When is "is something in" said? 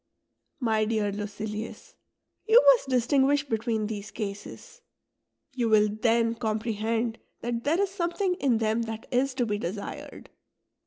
7.79-8.57